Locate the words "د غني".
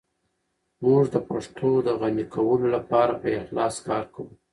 1.87-2.25